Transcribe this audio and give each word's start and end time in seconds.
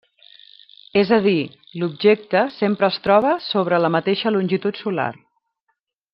És 1.01 1.11
a 1.17 1.19
dir, 1.25 1.35
l'objecte 1.81 2.41
sempre 2.55 2.89
es 2.95 2.97
troba 3.09 3.35
sobre 3.51 3.81
la 3.85 3.93
mateixa 3.99 4.33
longitud 4.39 4.81
solar. 4.87 5.11